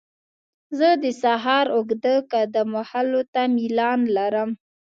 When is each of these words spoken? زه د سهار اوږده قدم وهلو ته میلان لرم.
زه 0.77 0.89
د 1.03 1.05
سهار 1.21 1.65
اوږده 1.75 2.15
قدم 2.31 2.67
وهلو 2.77 3.21
ته 3.33 3.41
میلان 3.55 3.99
لرم. 4.17 4.49